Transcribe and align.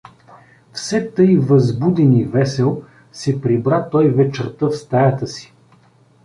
Все 0.73 1.11
тъй 1.11 1.37
възбуден 1.37 2.13
и 2.13 2.23
весел 2.25 2.83
се 3.11 3.41
прибра 3.41 3.89
той 3.89 4.07
вечерта 4.09 4.65
в 4.65 4.71
стаята 4.77 5.27
си. 5.27 5.53